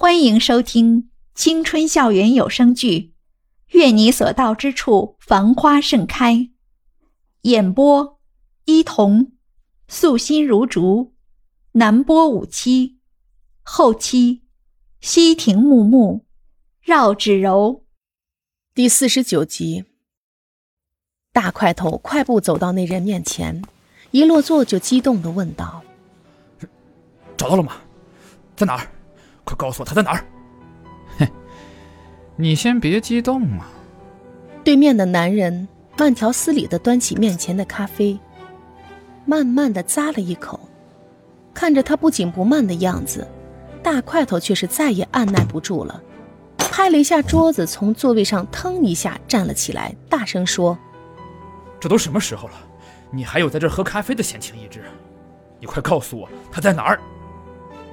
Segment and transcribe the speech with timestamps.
[0.00, 3.00] 欢迎收听青春校园有声剧
[3.76, 6.34] 《愿你所到之处繁花盛开》，
[7.40, 8.20] 演播：
[8.64, 9.32] 伊童，
[9.88, 11.16] 素心如竹，
[11.72, 13.00] 南波五七，
[13.64, 14.42] 后期：
[15.00, 16.24] 西亭木木，
[16.80, 17.84] 绕指柔。
[18.72, 19.84] 第四十九集，
[21.32, 23.64] 大块头快步走到那人面前，
[24.12, 25.82] 一落座就激动的问道
[27.36, 27.80] ：“找到了吗？
[28.54, 28.88] 在哪儿？
[29.48, 30.24] 快告诉我他在哪儿！”
[31.16, 31.26] 嘿，
[32.36, 33.66] 你先别激动啊。
[34.62, 35.66] 对面的男人
[35.96, 38.18] 慢条斯理的端起面前的咖啡，
[39.24, 40.60] 慢慢的咂了一口，
[41.54, 43.26] 看着他不紧不慢的样子，
[43.82, 46.02] 大块头却是再也按耐不住了。
[46.58, 50.78] 拍了一下桌子，从座位上腾一下站了起来，大声说
[51.80, 52.54] ：“这都什么时候了，
[53.10, 54.84] 你还有在这喝咖啡的闲情逸致？
[55.58, 57.00] 你快告诉我他在哪儿！”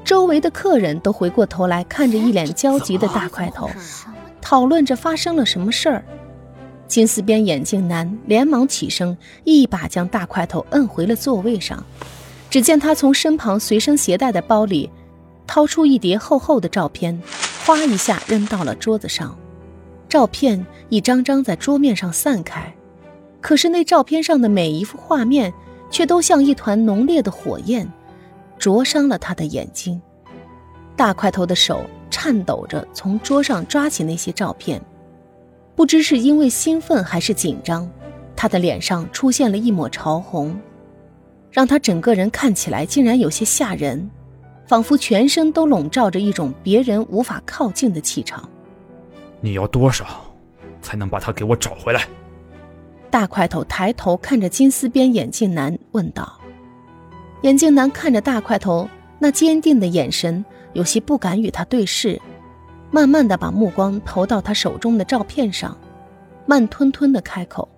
[0.06, 3.68] 周围的客人都回过头来看着一脸焦急的大块头，
[4.40, 6.06] 讨论着发生了什么事儿。
[6.88, 11.84] 金丝边眼镜男连忙起身，一把将大块头摁回了座位上。
[12.52, 14.90] 只见他从身旁随身携带的包里
[15.48, 17.20] 掏出一叠厚厚的照片。
[17.66, 19.36] 哗一下扔到了桌子上，
[20.08, 22.72] 照片一张张在桌面上散开，
[23.42, 25.52] 可是那照片上的每一幅画面，
[25.90, 27.92] 却都像一团浓烈的火焰，
[28.58, 30.02] 灼伤了他的眼睛。
[30.96, 34.82] 大块头的手颤抖着从桌上抓起那些照片，
[35.76, 37.90] 不知是因为兴奋还是紧张，
[38.36, 40.58] 他的脸上出现了一抹潮红，
[41.52, 44.10] 让他整个人看起来竟然有些吓人。
[44.68, 48.50] 仿佛全身都笼罩着一种别人无法靠近的气场。
[49.40, 50.06] 你要多少，
[50.82, 52.08] 才能把他给我找回来？
[53.12, 56.42] 大块头抬头看着金丝边眼镜男问道。
[57.46, 60.44] 眼镜男看着大块头那坚定的眼神，
[60.74, 62.20] 有些不敢与他对视，
[62.90, 65.78] 慢慢的把目光投到他手中的照片上，
[66.48, 67.70] 慢吞吞的开口。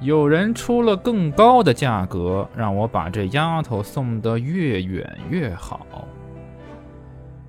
[0.00, 5.86] 有人出了更高的价格，让我把这丫头送得越远越好。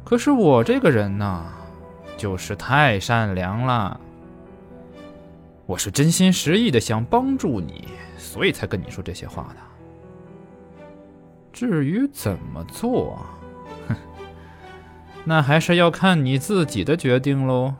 [0.03, 1.45] 可是我这个人呢，
[2.15, 3.99] 就是太善良了。
[5.65, 7.85] 我是真心实意的想帮助你，
[8.19, 9.72] 所以才跟你说这些话的。
[11.53, 13.17] 至于怎么做，
[13.87, 13.95] 哼，
[15.23, 17.75] 那还是要看你自己的决定喽。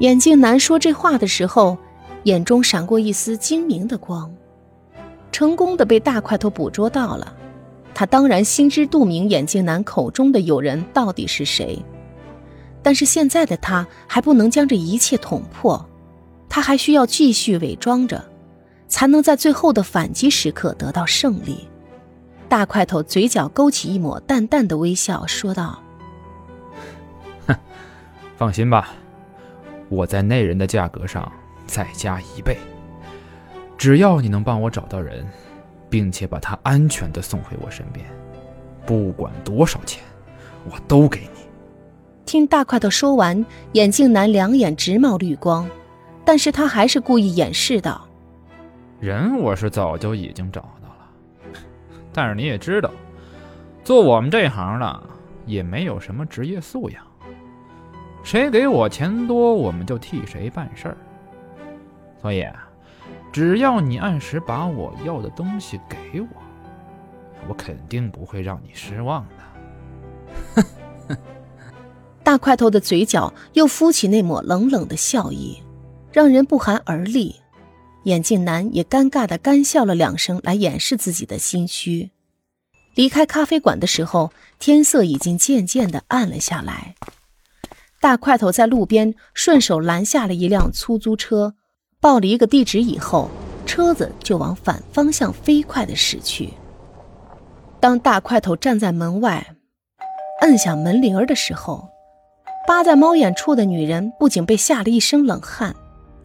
[0.00, 1.78] 眼镜男说这话的时候。
[2.24, 4.34] 眼中闪过一丝精明的光，
[5.30, 7.32] 成功的被大块头捕捉到了。
[7.94, 11.80] 他当然心知肚明，眼镜男口中的友人到底是谁。
[12.82, 15.88] 但是现在的他还不能将这一切捅破，
[16.48, 18.24] 他还需要继续伪装着，
[18.88, 21.68] 才能在最后的反击时刻得到胜利。
[22.46, 25.78] 大块头嘴角勾起一抹淡淡的微笑，说道
[27.46, 27.56] ：“哼，
[28.36, 28.90] 放心吧，
[29.88, 31.30] 我在那人的价格上。”
[31.68, 32.56] 再加一倍，
[33.76, 35.26] 只要你能帮我找到人，
[35.90, 38.06] 并且把他安全的送回我身边，
[38.86, 40.00] 不管多少钱，
[40.70, 41.40] 我都给你。
[42.24, 45.68] 听大块头说完，眼镜男两眼直冒绿光，
[46.24, 48.06] 但是他还是故意掩饰道
[49.00, 50.95] ：“人我是早就已经找到了，
[52.16, 52.90] 但是你也知道，
[53.84, 55.02] 做我们这行的
[55.44, 57.04] 也没有什么职业素养，
[58.24, 60.96] 谁给我钱多，我们就替谁办事儿。”
[62.22, 62.46] 所以，
[63.30, 66.28] 只要你按时把我要的东西给我，
[67.46, 71.16] 我肯定不会让你失望的。
[72.24, 75.62] 大块头的嘴角又浮起那抹冷冷的笑意，
[76.10, 77.36] 让人不寒而栗。
[78.06, 82.10] 眼镜男也尴尬的干笑了两声，来掩饰自己的心虚。
[82.94, 84.30] 离开咖啡馆的时候，
[84.60, 86.94] 天色已经渐渐的暗了下来。
[88.00, 91.54] 大块头在路边顺手拦下了一辆出租车。
[91.98, 93.28] 报了一个地址以后，
[93.66, 96.50] 车子就往反方向飞快的驶去。
[97.80, 99.44] 当大块头站在门外，
[100.42, 101.88] 摁响门铃儿的时候，
[102.68, 105.74] 扒在猫眼处的女人不仅被吓了一身冷汗，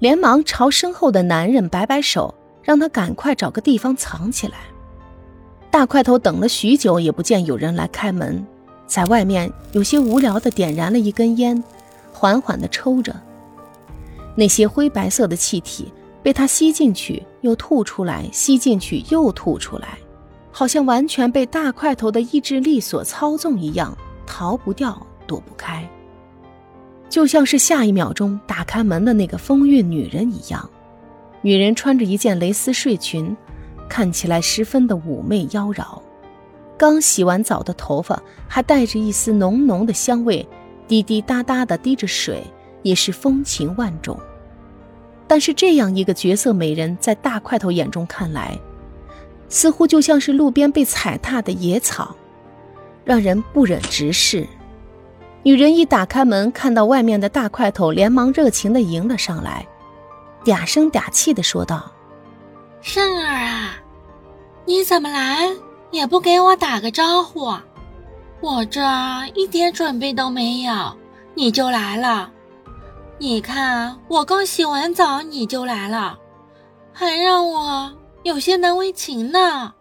[0.01, 2.33] 连忙朝身后的男人摆摆手，
[2.63, 4.57] 让他赶快找个地方藏起来。
[5.69, 8.43] 大块头等了许久，也不见有人来开门，
[8.87, 11.63] 在外面有些无聊的点燃了一根烟，
[12.11, 13.15] 缓缓的抽着。
[14.33, 15.93] 那些灰白色的气体
[16.23, 19.99] 被他吸进去又吐出来，吸进去又吐出来，
[20.51, 23.95] 好像完全被大块头的意志力所操纵一样，
[24.25, 25.87] 逃不掉，躲不开。
[27.11, 30.67] 就像是下一秒钟打开门的那个风韵女人一样。
[31.41, 33.35] 女人穿着一件蕾丝睡裙，
[33.89, 36.01] 看起来十分的妩媚妖娆。
[36.77, 40.47] 刚洗完澡的头发还带着一丝浓浓的香味，
[40.87, 42.41] 滴滴答答的滴着水，
[42.81, 44.17] 也是风情万种。
[45.27, 48.57] 但是这样一个绝色美人，在大块头眼中看来，
[49.49, 52.15] 似乎就像是路边被踩踏的野草，
[53.03, 54.47] 让人不忍直视。
[55.43, 59.67] 女人一打开门，看到外面的大块头，连忙热情的迎了上来，
[60.45, 61.91] 嗲声嗲气的说道
[62.81, 63.75] ：“圣儿啊，
[64.65, 65.49] 你怎么来
[65.89, 67.53] 也不给我打个招呼？
[68.39, 68.81] 我这
[69.33, 70.95] 一点准备都没有，
[71.33, 72.31] 你就来了。”
[73.17, 76.17] 你看，我刚洗完澡你就来了，
[76.91, 77.91] 还让我
[78.23, 79.73] 有些难为情呢。